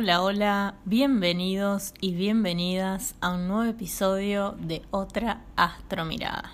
[0.00, 6.52] Hola, hola, bienvenidos y bienvenidas a un nuevo episodio de Otra Astromirada.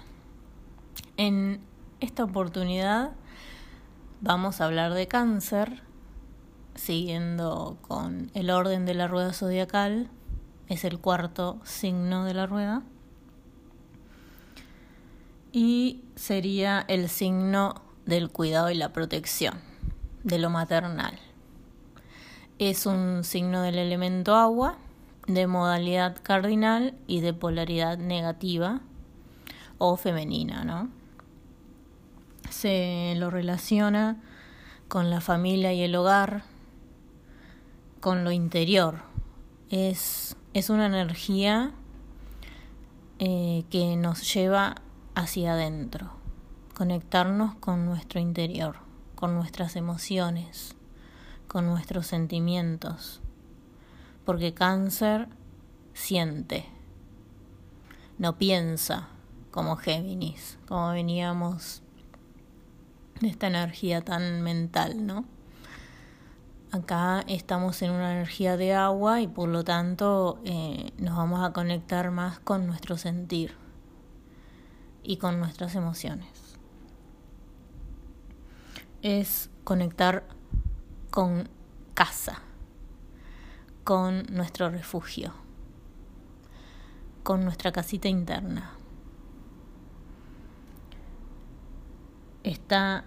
[1.18, 1.60] En
[2.00, 3.10] esta oportunidad
[4.22, 5.82] vamos a hablar de cáncer,
[6.74, 10.08] siguiendo con el orden de la rueda zodiacal,
[10.68, 12.82] es el cuarto signo de la rueda,
[15.52, 19.60] y sería el signo del cuidado y la protección,
[20.22, 21.20] de lo maternal.
[22.60, 24.76] Es un signo del elemento agua,
[25.26, 28.80] de modalidad cardinal y de polaridad negativa
[29.78, 30.88] o femenina, ¿no?
[32.50, 34.22] Se lo relaciona
[34.86, 36.44] con la familia y el hogar,
[37.98, 39.02] con lo interior.
[39.68, 41.72] Es, es una energía
[43.18, 44.76] eh, que nos lleva
[45.16, 46.12] hacia adentro,
[46.74, 48.76] conectarnos con nuestro interior,
[49.16, 50.76] con nuestras emociones
[51.54, 53.20] con nuestros sentimientos,
[54.24, 55.28] porque cáncer
[55.92, 56.64] siente,
[58.18, 59.06] no piensa
[59.52, 61.84] como Géminis, como veníamos
[63.20, 65.26] de esta energía tan mental, ¿no?
[66.72, 71.52] Acá estamos en una energía de agua y por lo tanto eh, nos vamos a
[71.52, 73.54] conectar más con nuestro sentir
[75.04, 76.58] y con nuestras emociones.
[79.02, 80.24] Es conectar
[81.14, 81.48] con
[81.94, 82.40] casa,
[83.84, 85.32] con nuestro refugio,
[87.22, 88.72] con nuestra casita interna.
[92.42, 93.04] Está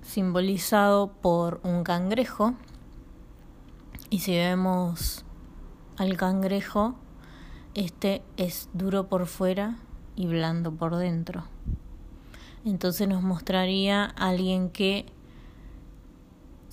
[0.00, 2.54] simbolizado por un cangrejo
[4.10, 5.24] y si vemos
[5.96, 6.94] al cangrejo,
[7.74, 9.78] este es duro por fuera
[10.14, 11.42] y blando por dentro.
[12.64, 15.06] Entonces nos mostraría a alguien que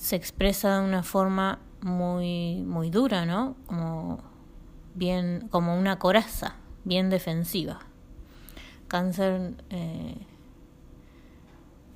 [0.01, 3.55] se expresa de una forma muy, muy dura, ¿no?
[3.67, 4.17] Como
[4.95, 7.81] bien, como una coraza, bien defensiva.
[8.87, 10.17] Cáncer, eh,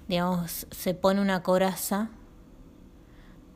[0.08, 2.10] digamos, se pone una coraza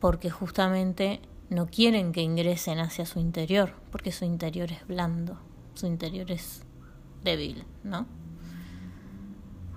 [0.00, 5.38] porque justamente no quieren que ingresen hacia su interior, porque su interior es blando,
[5.74, 6.64] su interior es
[7.22, 8.04] débil, ¿no?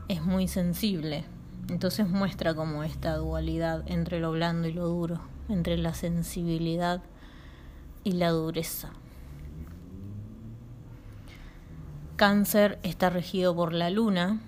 [0.07, 1.25] Es muy sensible.
[1.69, 7.01] Entonces muestra como esta dualidad entre lo blando y lo duro, entre la sensibilidad
[8.03, 8.91] y la dureza.
[12.17, 14.39] Cáncer está regido por la luna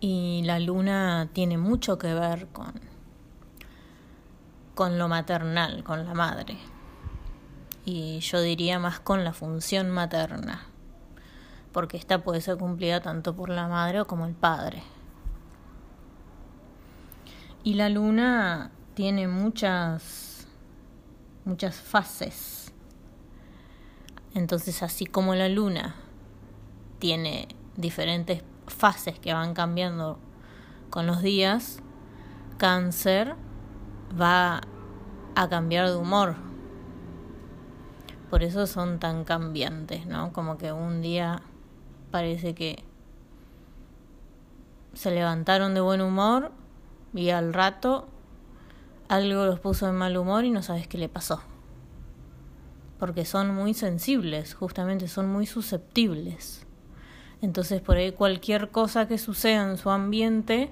[0.00, 2.72] y la luna tiene mucho que ver con,
[4.74, 6.56] con lo maternal, con la madre.
[7.84, 10.66] Y yo diría más con la función materna
[11.76, 14.82] porque esta puede ser cumplida tanto por la madre como el padre.
[17.64, 20.46] Y la luna tiene muchas
[21.44, 22.72] muchas fases.
[24.32, 25.96] Entonces, así como la luna
[26.98, 30.18] tiene diferentes fases que van cambiando
[30.88, 31.80] con los días,
[32.56, 33.36] cáncer
[34.18, 34.62] va
[35.34, 36.36] a cambiar de humor.
[38.30, 40.32] Por eso son tan cambiantes, ¿no?
[40.32, 41.42] Como que un día
[42.10, 42.82] parece que
[44.94, 46.52] se levantaron de buen humor
[47.14, 48.08] y al rato
[49.08, 51.42] algo los puso en mal humor y no sabes qué le pasó.
[52.98, 56.66] Porque son muy sensibles, justamente son muy susceptibles.
[57.42, 60.70] Entonces por ahí cualquier cosa que suceda en su ambiente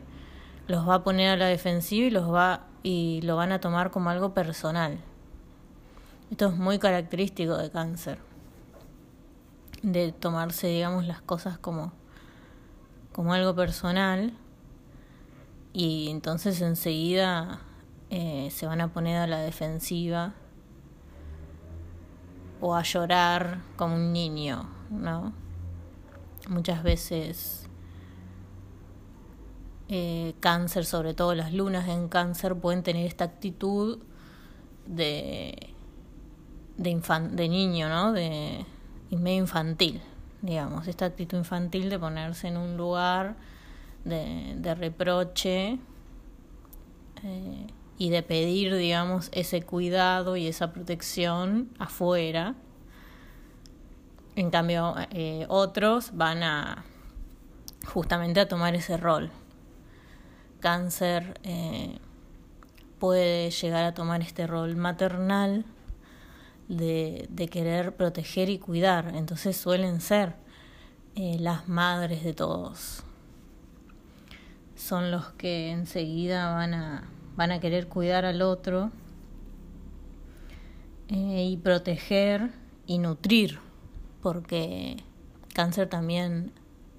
[0.66, 3.90] los va a poner a la defensiva y los va y lo van a tomar
[3.90, 4.98] como algo personal.
[6.30, 8.33] Esto es muy característico de cáncer
[9.84, 11.92] de tomarse, digamos, las cosas como,
[13.12, 14.32] como algo personal
[15.74, 17.60] y entonces enseguida
[18.08, 20.32] eh, se van a poner a la defensiva
[22.62, 25.34] o a llorar como un niño, ¿no?
[26.48, 27.68] Muchas veces
[29.88, 33.98] eh, cáncer, sobre todo las lunas en cáncer, pueden tener esta actitud
[34.86, 35.74] de,
[36.78, 38.12] de, de niño, ¿no?
[38.12, 38.64] De,
[39.36, 40.00] infantil,
[40.42, 43.36] digamos, esta actitud infantil de ponerse en un lugar
[44.04, 45.78] de, reproche
[47.22, 47.66] eh,
[47.96, 52.54] y de pedir, digamos, ese cuidado y esa protección afuera.
[54.36, 56.84] En cambio, eh, otros van a
[57.86, 59.30] justamente a tomar ese rol.
[60.60, 61.98] Cáncer eh,
[62.98, 65.64] puede llegar a tomar este rol maternal
[66.68, 69.12] de, de querer proteger y cuidar.
[69.14, 70.34] Entonces suelen ser
[71.16, 73.04] eh, las madres de todos.
[74.74, 78.90] Son los que enseguida van a, van a querer cuidar al otro
[81.08, 82.50] eh, y proteger
[82.88, 83.60] y nutrir,
[84.22, 84.96] porque
[85.54, 86.50] cáncer también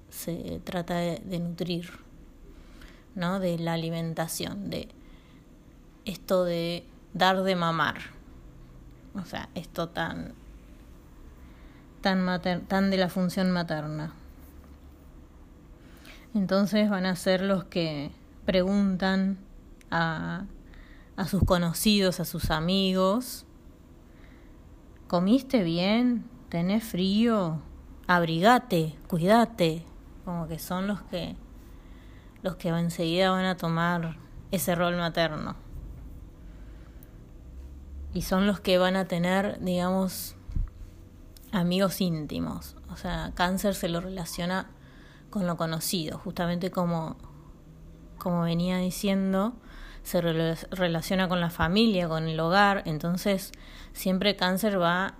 [0.08, 1.90] se trata de, nutrir,
[3.14, 3.38] ¿no?
[3.38, 4.88] De la alimentación, de
[6.06, 8.15] esto de dar de mamar.
[9.16, 10.34] O sea, esto tan
[12.68, 14.12] tan, de la función materna.
[16.34, 18.12] Entonces van a ser los que
[18.44, 19.38] preguntan
[19.90, 20.44] a,
[21.16, 23.44] a sus conocidos, a sus amigos,
[25.08, 26.24] ¿comiste bien?
[26.48, 27.60] ¿Tenés frío?
[28.06, 29.82] Abrigate, cuídate.
[30.24, 31.36] Como que son los que
[32.42, 34.16] los que enseguida van a tomar
[34.52, 35.56] ese rol materno.
[38.14, 40.36] Y son los que van a tener, digamos,
[41.52, 42.76] amigos íntimos.
[42.90, 44.70] O sea, cáncer se lo relaciona
[45.30, 47.16] con lo conocido, justamente como,
[48.18, 49.54] como venía diciendo,
[50.02, 53.52] se relaciona con la familia, con el hogar, entonces
[53.92, 55.16] siempre cáncer va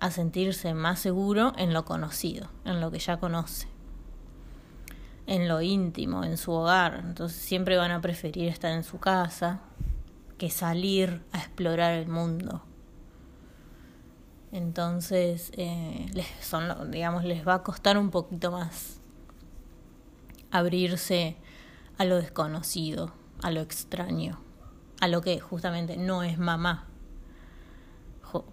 [0.00, 3.66] a sentirse más seguro en lo conocido, en lo que ya conoce,
[5.26, 9.60] en lo íntimo, en su hogar, entonces siempre van a preferir estar en su casa
[10.38, 12.62] que salir a explorar el mundo.
[14.52, 19.00] Entonces, eh, les, son, digamos, les va a costar un poquito más
[20.50, 21.36] abrirse
[21.98, 23.12] a lo desconocido,
[23.42, 24.40] a lo extraño,
[25.00, 26.86] a lo que justamente no es mamá.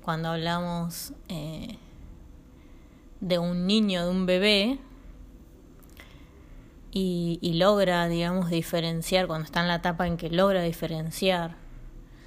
[0.02, 1.78] Cuando hablamos eh,
[3.22, 4.80] de un niño, de un bebé,
[6.92, 11.58] y, y, logra, digamos, diferenciar, cuando está en la etapa en que logra diferenciar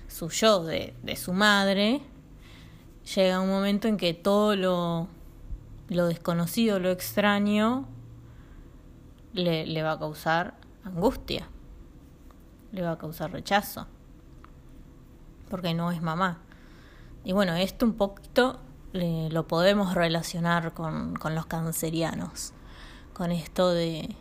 [0.09, 2.03] su yo de, de su madre,
[3.15, 5.09] llega un momento en que todo lo,
[5.89, 7.87] lo desconocido, lo extraño,
[9.33, 11.49] le, le va a causar angustia,
[12.73, 13.87] le va a causar rechazo,
[15.49, 16.39] porque no es mamá.
[17.25, 18.61] Y bueno, esto un poquito
[18.93, 22.53] lo podemos relacionar con, con los cancerianos,
[23.13, 24.17] con esto de,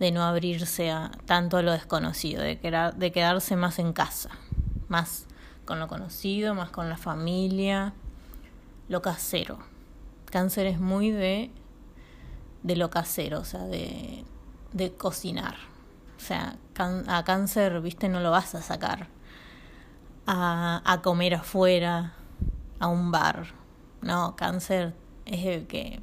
[0.00, 2.56] de no abrirse a, tanto a lo desconocido, de,
[2.96, 4.30] de quedarse más en casa,
[4.94, 5.26] más
[5.64, 7.94] con lo conocido, más con la familia,
[8.88, 9.58] lo casero.
[10.30, 11.50] Cáncer es muy de,
[12.62, 14.24] de lo casero, o sea, de,
[14.72, 15.56] de cocinar.
[16.16, 16.56] O sea,
[17.08, 19.08] a cáncer, viste, no lo vas a sacar
[20.26, 22.14] a, a comer afuera,
[22.78, 23.46] a un bar.
[24.00, 24.94] No, cáncer
[25.24, 26.00] es el que...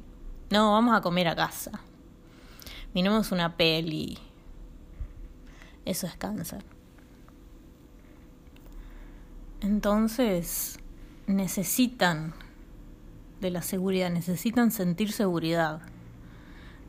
[0.50, 1.80] No, vamos a comer a casa.
[2.92, 4.18] Miremos una peli.
[5.86, 6.62] Eso es cáncer.
[9.62, 10.80] Entonces,
[11.28, 12.34] necesitan
[13.40, 15.80] de la seguridad, necesitan sentir seguridad,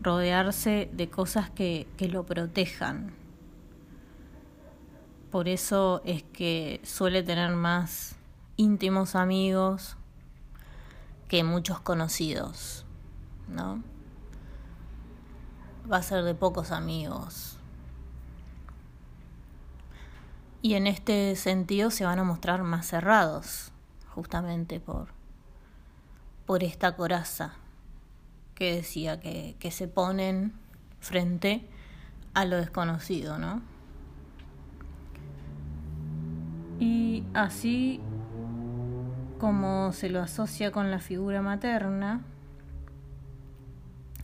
[0.02, 3.14] rodearse de cosas que, que lo protejan.
[5.30, 8.16] Por eso es que suele tener más
[8.58, 9.96] íntimos amigos
[11.28, 12.86] que muchos conocidos,
[13.48, 13.84] ¿no?
[15.92, 17.53] Va a ser de pocos amigos,
[20.64, 23.74] y en este sentido se van a mostrar más cerrados,
[24.08, 25.10] justamente por,
[26.46, 27.56] por esta coraza
[28.56, 30.54] que decía que, que se ponen
[31.02, 31.68] frente
[32.34, 33.62] a lo desconocido, ¿no?
[36.80, 38.00] Y así
[39.40, 42.22] como se lo asocia con la figura materna,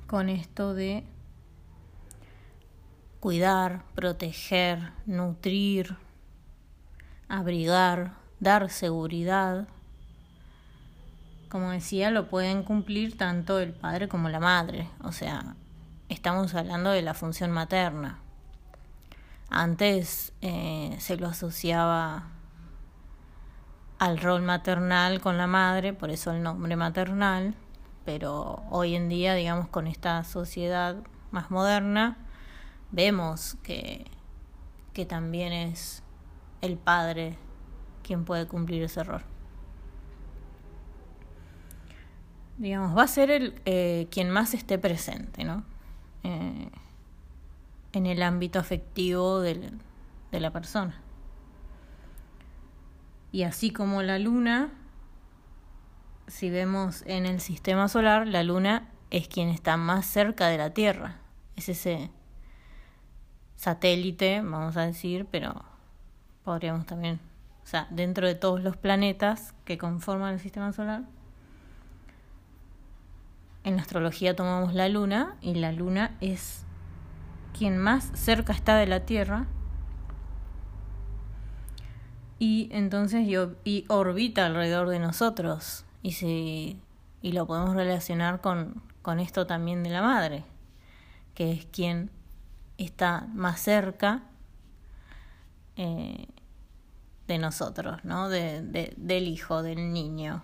[0.08, 1.04] con esto de
[3.20, 5.98] cuidar, proteger, nutrir,
[7.30, 9.68] abrigar, dar seguridad.
[11.48, 14.90] Como decía, lo pueden cumplir tanto el padre como la madre.
[15.04, 15.56] O sea,
[16.10, 18.20] estamos hablando de la función materna.
[19.50, 22.28] Antes eh, se lo asociaba
[23.98, 27.56] al rol maternal con la madre, por eso el nombre maternal,
[28.06, 30.96] pero hoy en día, digamos, con esta sociedad
[31.32, 32.18] más moderna,
[32.92, 34.06] vemos que,
[34.94, 36.04] que también es
[36.62, 37.38] el padre
[38.04, 39.24] quien puede cumplir ese error.
[42.58, 45.64] Digamos, va a ser el eh, quien más esté presente, ¿no?
[46.24, 46.70] Eh,
[47.94, 49.72] en el ámbito afectivo de
[50.32, 51.02] la persona.
[53.32, 54.72] Y así como la luna,
[56.28, 60.72] si vemos en el sistema solar, la luna es quien está más cerca de la
[60.72, 61.18] Tierra.
[61.56, 62.12] Es ese
[63.56, 65.64] satélite, vamos a decir, pero
[66.50, 67.20] podríamos también,
[67.64, 71.04] o sea, dentro de todos los planetas que conforman el sistema solar,
[73.64, 76.66] en astrología tomamos la luna y la luna es
[77.56, 79.46] quien más cerca está de la Tierra.
[82.40, 83.28] Y entonces
[83.64, 85.86] y, orbita alrededor de nosotros.
[86.02, 86.78] Y, se,
[87.22, 90.46] y lo podemos relacionar con, con esto también de la madre,
[91.36, 92.10] que es quien
[92.80, 94.24] está más cerca
[95.82, 96.26] eh,
[97.30, 98.28] de nosotros, ¿no?
[98.28, 100.44] De, del hijo, del niño.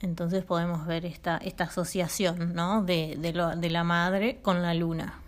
[0.00, 2.82] Entonces podemos ver esta, esta asociación ¿no?
[2.82, 5.18] de, de la madre con la luna.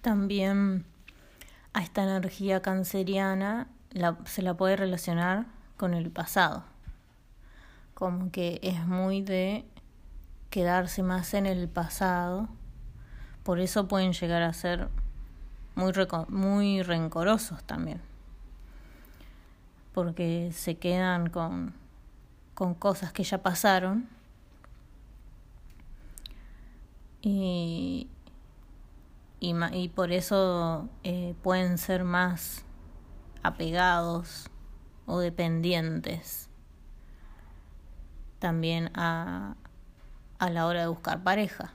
[0.00, 0.84] También
[1.74, 3.68] a esta energía canceriana
[4.24, 6.64] se la puede relacionar con el pasado.
[7.94, 9.64] Como que es muy de
[10.48, 12.48] quedarse más en el pasado.
[13.44, 14.88] Por eso pueden llegar a ser
[15.74, 15.92] muy,
[16.28, 18.00] muy rencorosos también.
[19.92, 21.74] Porque se quedan con,
[22.54, 24.08] con cosas que ya pasaron.
[27.22, 28.08] Y,
[29.40, 32.64] y, por eso eh, pueden ser más
[33.42, 34.50] apegados
[35.06, 36.48] o dependientes
[38.38, 39.56] también a,
[40.38, 41.74] a la hora de buscar pareja.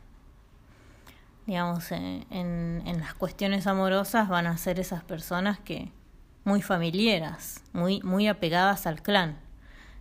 [1.45, 5.91] Digamos, en, en, las cuestiones amorosas van a ser esas personas que
[6.43, 9.37] muy familiares, muy, muy apegadas al clan.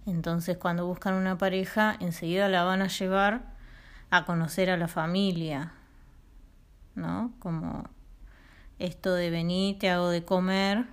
[0.06, 3.54] Entonces cuando buscan una pareja, enseguida la van a llevar
[4.10, 5.72] a conocer a la familia,
[6.94, 7.32] ¿no?
[7.40, 7.88] Como
[8.78, 10.86] esto de venir, te hago de comer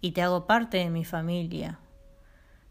[0.00, 1.78] y te hago parte de mi familia.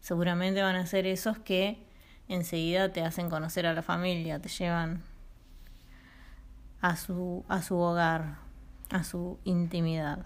[0.00, 1.86] Seguramente van a ser esos que
[2.28, 5.02] enseguida te hacen conocer a la familia, te llevan
[6.80, 8.36] a su, a su hogar,
[8.90, 10.24] a su intimidad.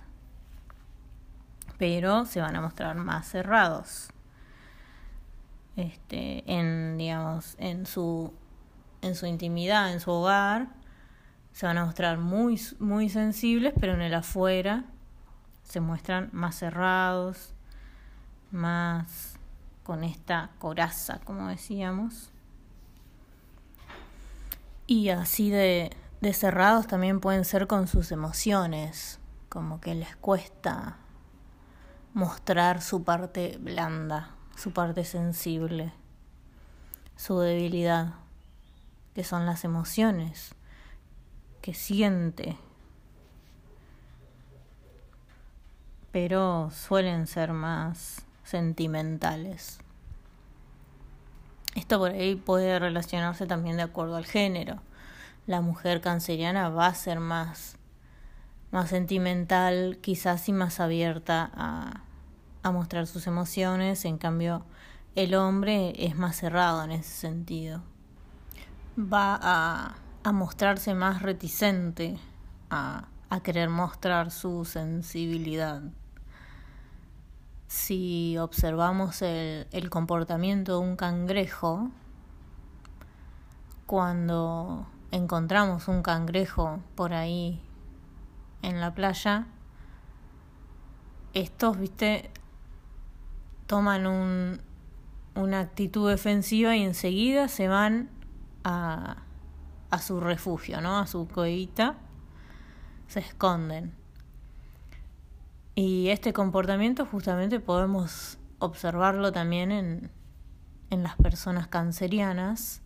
[1.78, 4.08] Pero se van a mostrar más cerrados.
[5.76, 8.32] Este, en digamos, en su
[9.04, 10.68] en su intimidad, en su hogar,
[11.52, 14.84] se van a mostrar muy, muy sensibles, pero en el afuera
[15.62, 17.52] se muestran más cerrados,
[18.50, 19.38] más
[19.82, 22.30] con esta coraza, como decíamos.
[24.86, 29.18] Y así de, de cerrados también pueden ser con sus emociones,
[29.48, 30.96] como que les cuesta
[32.14, 35.92] mostrar su parte blanda, su parte sensible,
[37.16, 38.14] su debilidad,
[39.14, 40.54] que son las emociones
[41.60, 42.58] que siente,
[46.12, 49.78] pero suelen ser más sentimentales.
[51.74, 54.80] Esto por ahí puede relacionarse también de acuerdo al género.
[55.46, 57.76] La mujer canceriana va a ser más,
[58.70, 62.02] más sentimental, quizás y más abierta a,
[62.62, 64.64] a mostrar sus emociones, en cambio
[65.14, 67.82] el hombre es más cerrado en ese sentido.
[68.98, 72.18] Va a a mostrarse más reticente
[72.70, 75.82] a, a querer mostrar su sensibilidad.
[77.68, 81.90] Si observamos el, el comportamiento de un cangrejo,
[83.84, 87.60] cuando encontramos un cangrejo por ahí
[88.62, 89.46] en la playa,
[91.34, 92.30] estos, viste,
[93.66, 94.60] toman un,
[95.36, 98.10] una actitud defensiva y enseguida se van
[98.64, 99.22] a,
[99.90, 100.98] a su refugio, ¿no?
[100.98, 101.96] A su cuevita,
[103.06, 103.94] se esconden.
[105.76, 110.10] Y este comportamiento justamente podemos observarlo también en,
[110.90, 112.80] en las personas cancerianas,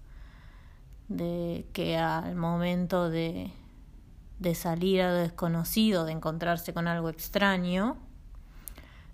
[1.08, 3.50] de que al momento de,
[4.38, 7.96] de salir a lo desconocido, de encontrarse con algo extraño,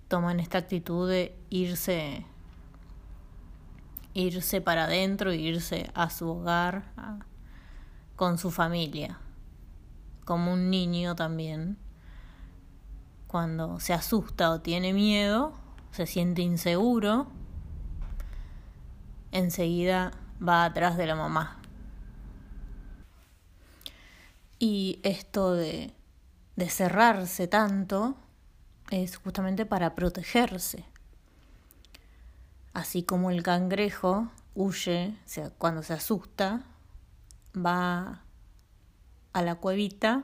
[0.07, 2.25] toman esta actitud de irse
[4.15, 6.85] irse para adentro, irse a su hogar,
[8.15, 9.19] con su familia,
[10.23, 11.77] como un niño también.
[13.27, 15.53] Cuando se asusta o tiene miedo,
[15.91, 17.27] se siente inseguro,
[19.31, 20.11] enseguida
[20.41, 21.59] va atrás de la mamá.
[24.59, 25.93] Y esto de,
[26.55, 28.15] de cerrarse tanto
[28.91, 30.85] es justamente para protegerse.
[32.73, 35.15] Así como el cangrejo huye
[35.57, 36.65] cuando se asusta,
[37.55, 38.21] va
[39.33, 40.23] a la cuevita,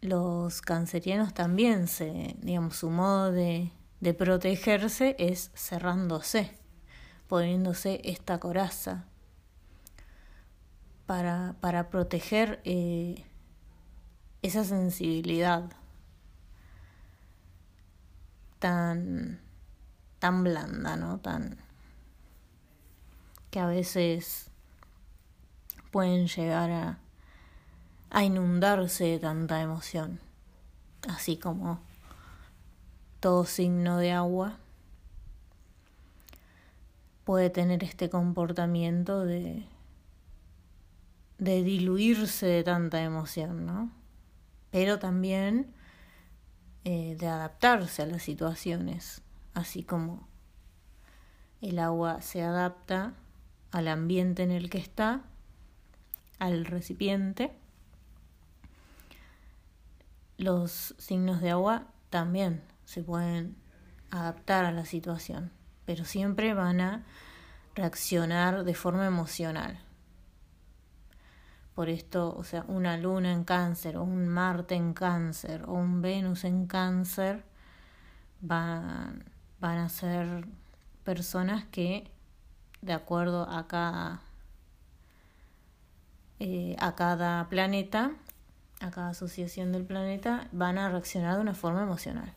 [0.00, 6.56] los cancerianos también se, digamos, su modo de, de protegerse es cerrándose,
[7.28, 9.09] poniéndose esta coraza
[11.10, 13.24] para, para proteger eh,
[14.42, 15.68] esa sensibilidad
[18.60, 19.40] tan,
[20.20, 21.18] tan blanda, ¿no?
[21.18, 21.58] Tan
[23.50, 24.52] que a veces
[25.90, 26.98] pueden llegar a,
[28.10, 30.20] a inundarse de tanta emoción.
[31.08, 31.80] así como
[33.18, 34.58] todo signo de agua
[37.24, 39.66] puede tener este comportamiento de,
[41.40, 43.90] de diluirse de tanta emoción, ¿no?
[44.70, 45.72] Pero también
[46.84, 49.22] eh, de adaptarse a las situaciones,
[49.54, 50.28] así como
[51.62, 53.14] el agua se adapta
[53.72, 55.22] al ambiente en el que está,
[56.38, 57.52] al recipiente.
[60.36, 63.56] Los signos de agua también se pueden
[64.10, 65.52] adaptar a la situación,
[65.86, 67.06] pero siempre van a
[67.74, 69.80] reaccionar de forma emocional.
[71.80, 76.02] Por esto, o sea, una luna en cáncer, o un Marte en cáncer, o un
[76.02, 77.42] Venus en cáncer,
[78.42, 79.24] van,
[79.62, 80.44] a ser
[81.04, 82.10] personas que,
[82.82, 84.20] de acuerdo a cada,
[86.38, 88.10] eh, a cada planeta,
[88.80, 92.34] a cada asociación del planeta, van a reaccionar de una forma emocional.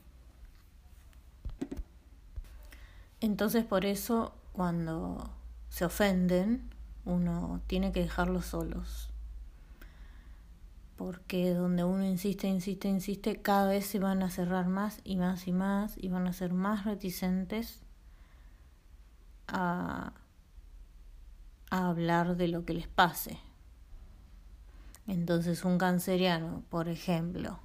[3.20, 5.30] Entonces por eso cuando
[5.68, 6.70] se ofenden,
[7.04, 9.10] uno tiene que dejarlos solos.
[10.96, 15.48] Porque donde uno insiste, insiste, insiste, cada vez se van a cerrar más y más
[15.48, 17.84] y más y van a ser más reticentes
[19.48, 20.14] a,
[21.70, 23.40] hablar de lo que les pase.
[25.08, 27.60] Entonces un canceriano, por ejemplo,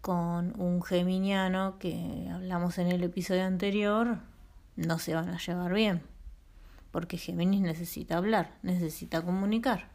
[0.00, 4.18] con un geminiano que hablamos en el episodio anterior,
[4.74, 6.02] no se van a llevar bien,
[6.90, 9.88] porque Géminis necesita hablar, necesita comunicar.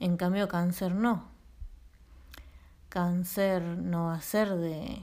[0.00, 1.33] En cambio, cáncer no.
[2.94, 5.02] Cáncer no va a ser de,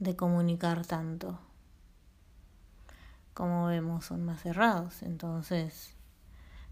[0.00, 1.40] de comunicar tanto.
[3.32, 5.94] Como vemos, son más cerrados, entonces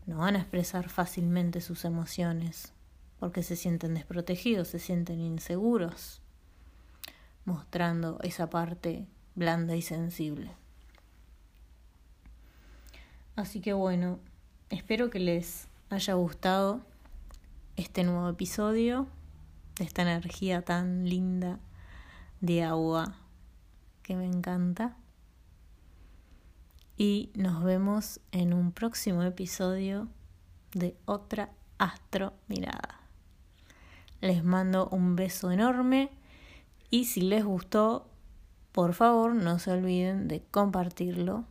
[0.04, 2.74] no van a expresar fácilmente sus emociones,
[3.18, 6.20] porque se sienten desprotegidos, se sienten inseguros,
[7.46, 10.50] mostrando esa parte blanda y sensible.
[13.34, 14.18] Así que bueno,
[14.68, 16.82] espero que les haya gustado
[17.76, 19.06] este nuevo episodio
[19.76, 21.58] de esta energía tan linda
[22.40, 23.14] de agua
[24.02, 24.96] que me encanta.
[26.96, 30.08] Y nos vemos en un próximo episodio
[30.72, 33.00] de otra astro mirada.
[34.20, 36.10] Les mando un beso enorme
[36.90, 38.08] y si les gustó,
[38.72, 41.44] por favor no se olviden de compartirlo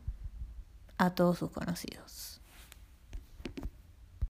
[0.97, 2.35] a todos sus conocidos.